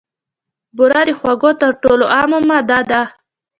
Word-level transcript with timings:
بوره 0.75 1.01
د 1.07 1.09
خوږو 1.19 1.51
تر 1.61 1.71
ټولو 1.81 2.05
عامه 2.15 2.39
ماده 2.49 2.79
ده. 2.89 3.01